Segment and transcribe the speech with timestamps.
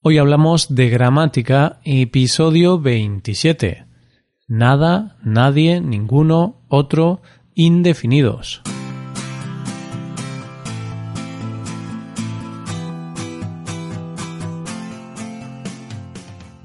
[0.00, 3.84] Hoy hablamos de gramática, episodio 27.
[4.46, 7.20] Nada, nadie, ninguno, otro,
[7.56, 8.62] indefinidos.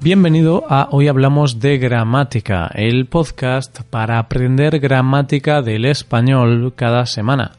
[0.00, 7.50] Bienvenido a Hoy Hablamos de Gramática, el podcast para aprender gramática del español cada semana.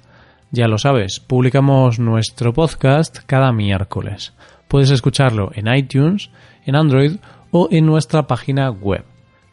[0.51, 4.31] Ya lo sabes, publicamos nuestro podcast cada miércoles.
[4.67, 6.29] Puedes escucharlo en iTunes,
[6.65, 7.17] en Android
[7.51, 9.03] o en nuestra página web.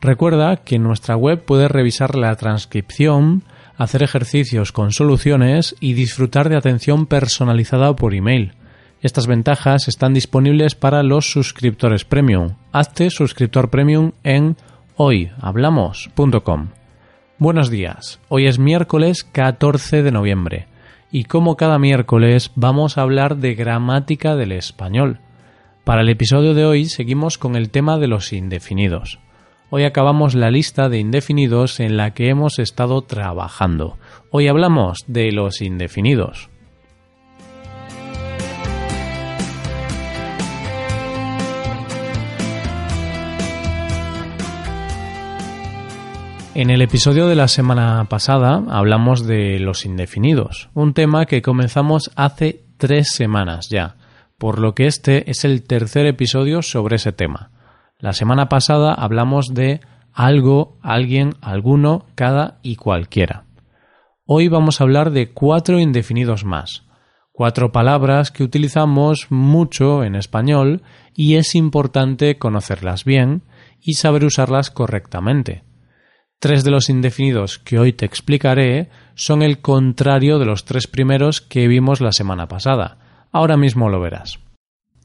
[0.00, 3.44] Recuerda que en nuestra web puedes revisar la transcripción,
[3.76, 8.54] hacer ejercicios con soluciones y disfrutar de atención personalizada por email.
[9.00, 12.56] Estas ventajas están disponibles para los suscriptores premium.
[12.72, 14.56] Hazte suscriptor premium en
[14.96, 16.68] hoyhablamos.com.
[17.38, 18.20] Buenos días.
[18.28, 20.71] Hoy es miércoles 14 de noviembre
[21.12, 25.20] y como cada miércoles vamos a hablar de gramática del español.
[25.84, 29.20] Para el episodio de hoy seguimos con el tema de los indefinidos.
[29.68, 33.98] Hoy acabamos la lista de indefinidos en la que hemos estado trabajando.
[34.30, 36.51] Hoy hablamos de los indefinidos.
[46.54, 52.10] En el episodio de la semana pasada hablamos de los indefinidos, un tema que comenzamos
[52.14, 53.96] hace tres semanas ya,
[54.36, 57.52] por lo que este es el tercer episodio sobre ese tema.
[57.98, 59.80] La semana pasada hablamos de
[60.12, 63.44] algo, alguien, alguno, cada y cualquiera.
[64.26, 66.84] Hoy vamos a hablar de cuatro indefinidos más,
[67.32, 70.82] cuatro palabras que utilizamos mucho en español
[71.14, 73.42] y es importante conocerlas bien
[73.80, 75.64] y saber usarlas correctamente.
[76.42, 81.40] Tres de los indefinidos que hoy te explicaré son el contrario de los tres primeros
[81.40, 83.28] que vimos la semana pasada.
[83.30, 84.40] Ahora mismo lo verás.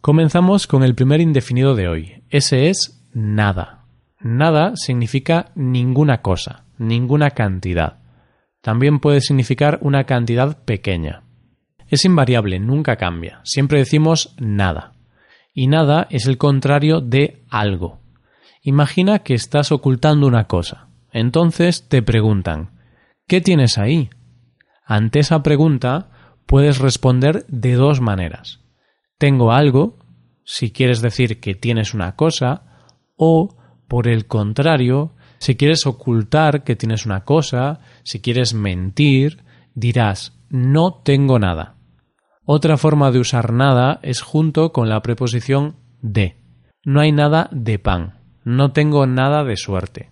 [0.02, 2.24] Comenzamos con el primer indefinido de hoy.
[2.32, 3.86] Ese es nada.
[4.20, 8.00] Nada significa ninguna cosa, ninguna cantidad.
[8.62, 11.22] También puede significar una cantidad pequeña.
[11.88, 13.42] Es invariable, nunca cambia.
[13.44, 14.94] Siempre decimos nada.
[15.54, 18.00] Y nada es el contrario de algo.
[18.64, 20.87] Imagina que estás ocultando una cosa.
[21.12, 22.72] Entonces te preguntan
[23.28, 24.10] ¿Qué tienes ahí?
[24.86, 26.12] Ante esa pregunta
[26.46, 28.62] puedes responder de dos maneras.
[29.18, 29.98] Tengo algo,
[30.46, 32.64] si quieres decir que tienes una cosa,
[33.18, 33.58] o,
[33.90, 39.44] por el contrario, si quieres ocultar que tienes una cosa, si quieres mentir,
[39.76, 41.76] dirás no tengo nada.
[42.46, 46.38] Otra forma de usar nada es junto con la preposición de.
[46.86, 48.22] No hay nada de pan.
[48.46, 50.12] No tengo nada de suerte.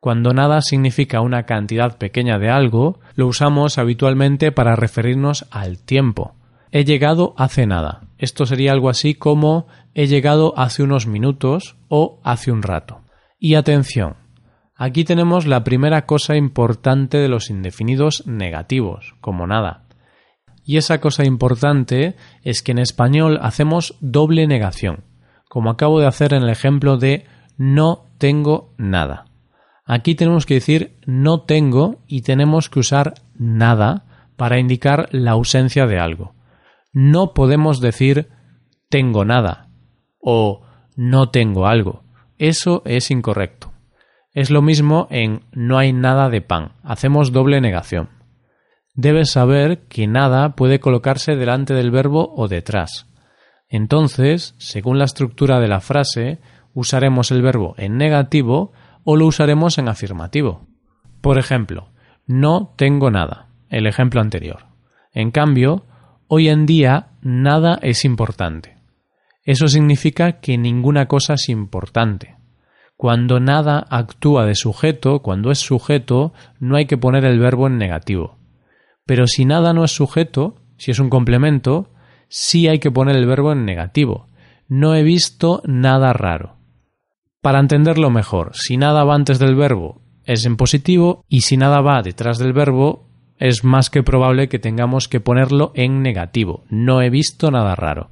[0.00, 6.34] Cuando nada significa una cantidad pequeña de algo, lo usamos habitualmente para referirnos al tiempo.
[6.72, 8.00] He llegado hace nada.
[8.16, 13.02] Esto sería algo así como he llegado hace unos minutos o hace un rato.
[13.38, 14.16] Y atención,
[14.74, 19.84] aquí tenemos la primera cosa importante de los indefinidos negativos, como nada.
[20.64, 25.04] Y esa cosa importante es que en español hacemos doble negación,
[25.48, 27.26] como acabo de hacer en el ejemplo de
[27.58, 29.29] no tengo nada.
[29.92, 34.04] Aquí tenemos que decir no tengo y tenemos que usar nada
[34.36, 36.32] para indicar la ausencia de algo.
[36.92, 38.28] No podemos decir
[38.88, 39.66] tengo nada
[40.20, 40.62] o
[40.94, 42.04] no tengo algo.
[42.38, 43.72] Eso es incorrecto.
[44.32, 46.70] Es lo mismo en no hay nada de pan.
[46.84, 48.10] Hacemos doble negación.
[48.94, 53.08] Debes saber que nada puede colocarse delante del verbo o detrás.
[53.68, 56.38] Entonces, según la estructura de la frase,
[56.74, 58.70] usaremos el verbo en negativo
[59.10, 60.68] o lo usaremos en afirmativo.
[61.20, 61.88] Por ejemplo,
[62.28, 64.66] no tengo nada, el ejemplo anterior.
[65.12, 65.84] En cambio,
[66.28, 68.76] hoy en día nada es importante.
[69.42, 72.36] Eso significa que ninguna cosa es importante.
[72.96, 77.78] Cuando nada actúa de sujeto, cuando es sujeto, no hay que poner el verbo en
[77.78, 78.38] negativo.
[79.06, 81.90] Pero si nada no es sujeto, si es un complemento,
[82.28, 84.28] sí hay que poner el verbo en negativo.
[84.68, 86.59] No he visto nada raro.
[87.42, 91.80] Para entenderlo mejor, si nada va antes del verbo es en positivo y si nada
[91.80, 93.06] va detrás del verbo
[93.38, 96.64] es más que probable que tengamos que ponerlo en negativo.
[96.68, 98.10] No he visto nada raro.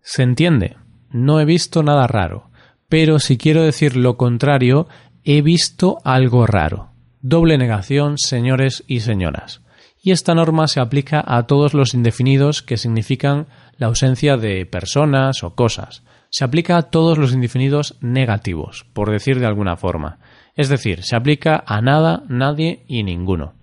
[0.00, 0.78] ¿Se entiende?
[1.10, 2.48] No he visto nada raro.
[2.88, 4.88] Pero si quiero decir lo contrario,
[5.24, 6.92] he visto algo raro.
[7.20, 9.60] Doble negación, señores y señoras.
[10.02, 15.44] Y esta norma se aplica a todos los indefinidos que significan la ausencia de personas
[15.44, 16.02] o cosas
[16.34, 20.18] se aplica a todos los indefinidos negativos, por decir de alguna forma.
[20.56, 23.54] Es decir, se aplica a nada, nadie y ninguno.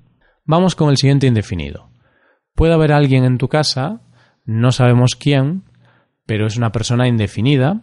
[0.46, 1.90] Vamos con el siguiente indefinido.
[2.56, 4.00] Puede haber alguien en tu casa,
[4.46, 5.64] no sabemos quién,
[6.26, 7.82] pero es una persona indefinida,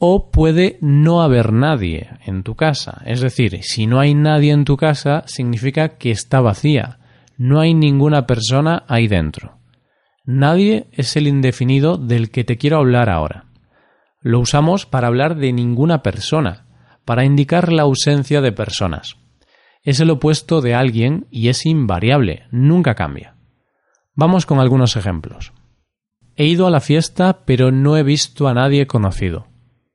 [0.00, 3.02] o puede no haber nadie en tu casa.
[3.06, 6.98] Es decir, si no hay nadie en tu casa, significa que está vacía.
[7.38, 9.60] No hay ninguna persona ahí dentro.
[10.24, 13.53] Nadie es el indefinido del que te quiero hablar ahora.
[14.24, 16.64] Lo usamos para hablar de ninguna persona,
[17.04, 19.18] para indicar la ausencia de personas.
[19.82, 23.36] Es el opuesto de alguien y es invariable, nunca cambia.
[24.14, 25.52] Vamos con algunos ejemplos.
[26.36, 29.46] He ido a la fiesta pero no he visto a nadie conocido.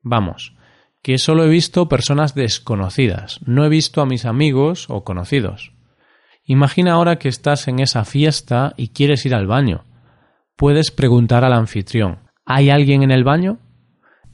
[0.04, 0.56] Vamos,
[1.02, 5.74] que solo he visto personas desconocidas, no he visto a mis amigos o conocidos.
[6.44, 9.86] Imagina ahora que estás en esa fiesta y quieres ir al baño.
[10.56, 13.58] Puedes preguntar al anfitrión ¿Hay alguien en el baño?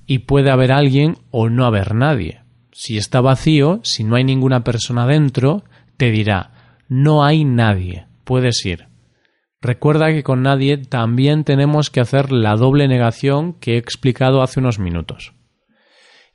[0.06, 2.42] Y puede haber alguien o no haber nadie.
[2.72, 5.63] Si está vacío, si no hay ninguna persona dentro,
[5.98, 6.52] te dirá
[6.88, 8.88] no hay nadie, puedes ir.
[9.62, 14.60] Recuerda que con nadie también tenemos que hacer la doble negación que he explicado hace
[14.60, 15.34] unos minutos.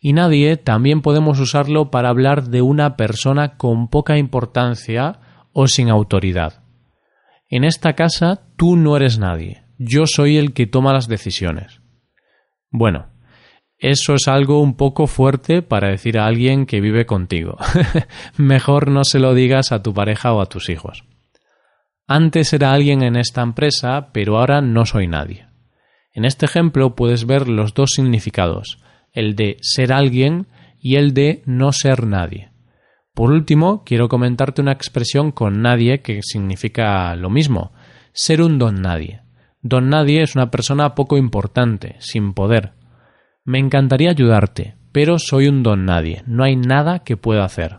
[0.01, 5.21] Y nadie también podemos usarlo para hablar de una persona con poca importancia
[5.53, 6.65] o sin autoridad.
[7.49, 11.81] En esta casa tú no eres nadie, yo soy el que toma las decisiones.
[12.71, 13.10] Bueno,
[13.81, 17.57] eso es algo un poco fuerte para decir a alguien que vive contigo.
[18.37, 21.05] Mejor no se lo digas a tu pareja o a tus hijos.
[22.07, 25.47] Antes era alguien en esta empresa, pero ahora no soy nadie.
[26.13, 28.79] En este ejemplo puedes ver los dos significados,
[29.13, 30.49] el de ser alguien
[30.79, 32.51] y el de no ser nadie.
[33.15, 37.73] Por último, quiero comentarte una expresión con nadie que significa lo mismo,
[38.13, 39.23] ser un don nadie.
[39.63, 42.73] Don nadie es una persona poco importante, sin poder.
[43.45, 47.79] Me encantaría ayudarte, pero soy un don nadie, no hay nada que pueda hacer.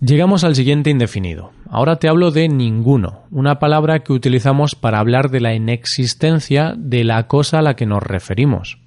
[0.00, 1.52] Llegamos al siguiente indefinido.
[1.70, 7.02] Ahora te hablo de ninguno, una palabra que utilizamos para hablar de la inexistencia de
[7.02, 8.78] la cosa a la que nos referimos.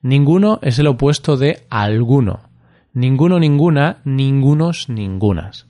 [0.00, 2.48] Ninguno es el opuesto de alguno.
[2.94, 5.66] Ninguno, ninguna, ningunos, ningunas.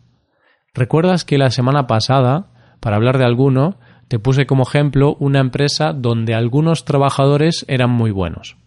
[0.74, 3.78] ¿Recuerdas que la semana pasada, para hablar de alguno,
[4.08, 8.58] te puse como ejemplo una empresa donde algunos trabajadores eran muy buenos?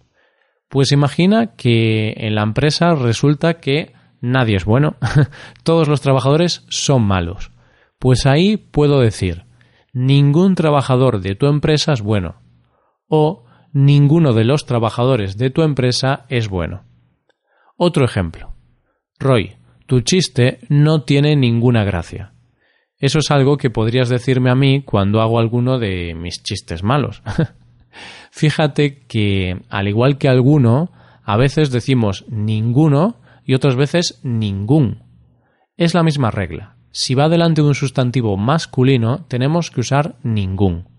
[0.72, 3.92] Pues imagina que en la empresa resulta que
[4.22, 4.96] nadie es bueno,
[5.64, 7.52] todos los trabajadores son malos.
[8.00, 9.44] Pues ahí puedo decir,
[9.92, 12.38] ningún trabajador de tu empresa es bueno.
[13.10, 16.86] O ninguno de los trabajadores de tu empresa es bueno.
[17.76, 18.56] Otro ejemplo.
[19.20, 19.58] Roy,
[19.88, 22.32] tu chiste no tiene ninguna gracia.
[22.98, 27.22] Eso es algo que podrías decirme a mí cuando hago alguno de mis chistes malos.
[28.32, 30.92] Fíjate que, al igual que alguno,
[31.24, 35.04] a veces decimos ninguno y otras veces ningún.
[35.78, 36.76] Es la misma regla.
[36.92, 40.90] Si va delante de un sustantivo masculino, tenemos que usar ningún.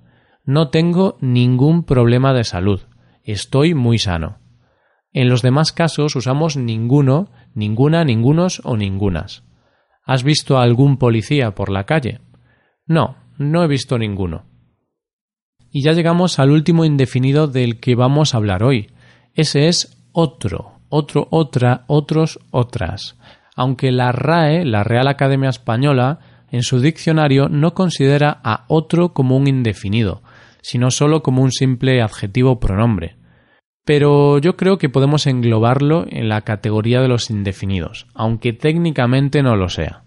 [0.45, 2.81] No tengo ningún problema de salud.
[3.23, 4.39] Estoy muy sano.
[5.13, 9.45] En los demás casos usamos ninguno, ninguna, ningunos o ningunas.
[10.05, 12.21] ¿Has visto a algún policía por la calle?
[12.87, 14.47] No, no he visto ninguno.
[15.73, 18.91] Y ya llegamos al último indefinido del que vamos a hablar hoy.
[19.35, 23.17] Ese es otro, otro, otra, otros, otras.
[23.57, 26.21] Aunque la RAE, la Real Academia Española,
[26.51, 30.23] en su diccionario no considera a otro como un indefinido,
[30.61, 33.17] sino solo como un simple adjetivo pronombre.
[33.87, 39.57] Pero yo creo que podemos englobarlo en la categoría de los indefinidos, aunque técnicamente no
[39.57, 40.05] lo sea.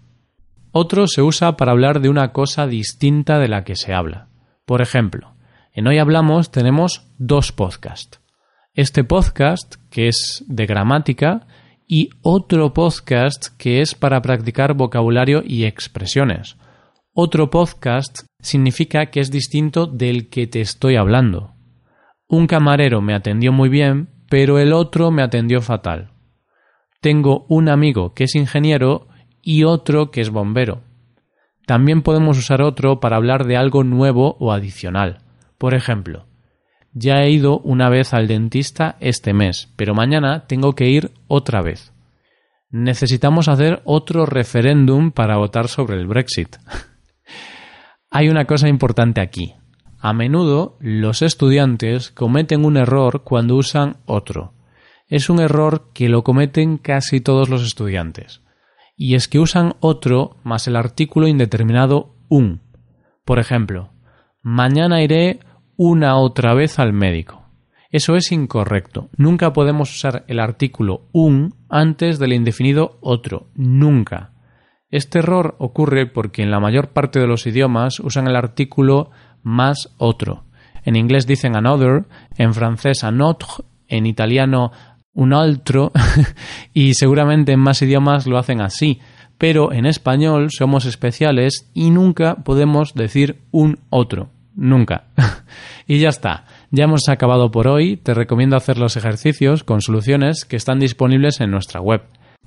[0.70, 4.28] Otro se usa para hablar de una cosa distinta de la que se habla.
[4.64, 5.35] Por ejemplo,
[5.76, 8.18] en Hoy Hablamos tenemos dos podcasts.
[8.72, 11.46] Este podcast, que es de gramática,
[11.86, 16.56] y otro podcast que es para practicar vocabulario y expresiones.
[17.12, 21.52] Otro podcast significa que es distinto del que te estoy hablando.
[22.26, 26.10] Un camarero me atendió muy bien, pero el otro me atendió fatal.
[27.02, 29.08] Tengo un amigo que es ingeniero
[29.42, 30.80] y otro que es bombero.
[31.66, 35.25] También podemos usar otro para hablar de algo nuevo o adicional.
[35.58, 36.26] Por ejemplo,
[36.92, 41.60] ya he ido una vez al dentista este mes, pero mañana tengo que ir otra
[41.60, 41.92] vez.
[42.70, 46.56] Necesitamos hacer otro referéndum para votar sobre el Brexit.
[48.10, 49.54] Hay una cosa importante aquí.
[49.98, 54.52] A menudo los estudiantes cometen un error cuando usan otro.
[55.08, 58.40] Es un error que lo cometen casi todos los estudiantes.
[58.96, 62.62] Y es que usan otro más el artículo indeterminado un.
[63.24, 63.90] Por ejemplo,
[64.42, 65.40] mañana iré
[65.76, 67.42] una otra vez al médico.
[67.90, 69.08] Eso es incorrecto.
[69.16, 73.48] Nunca podemos usar el artículo un antes del indefinido otro.
[73.54, 74.32] Nunca.
[74.90, 79.10] Este error ocurre porque en la mayor parte de los idiomas usan el artículo
[79.42, 80.44] más otro.
[80.84, 82.04] En inglés dicen another,
[82.36, 83.48] en francés un autre,
[83.88, 84.72] en italiano
[85.12, 85.92] un altro
[86.74, 89.00] y seguramente en más idiomas lo hacen así.
[89.38, 94.30] Pero en español somos especiales y nunca podemos decir un otro.
[94.56, 95.04] Nunca.
[95.86, 96.46] y ya está.
[96.70, 97.96] Ya hemos acabado por hoy.
[97.98, 102.02] Te recomiendo hacer los ejercicios con soluciones que están disponibles en nuestra web.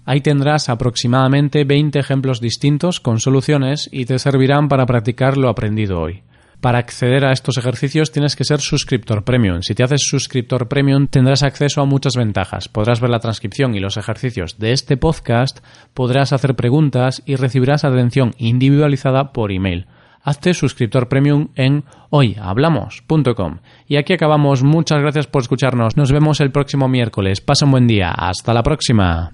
[0.06, 6.02] Ahí tendrás aproximadamente 20 ejemplos distintos con soluciones y te servirán para practicar lo aprendido
[6.02, 6.24] hoy.
[6.62, 9.62] Para acceder a estos ejercicios tienes que ser suscriptor premium.
[9.62, 12.68] Si te haces suscriptor premium tendrás acceso a muchas ventajas.
[12.68, 15.60] Podrás ver la transcripción y los ejercicios de este podcast,
[15.94, 19.86] podrás hacer preguntas y recibirás atención individualizada por email.
[20.30, 23.58] Hazte suscriptor premium en hoyhablamos.com.
[23.88, 24.62] Y aquí acabamos.
[24.62, 25.98] Muchas gracias por escucharnos.
[25.98, 27.42] Nos vemos el próximo miércoles.
[27.42, 28.12] Pasa un buen día.
[28.12, 29.32] Hasta la próxima.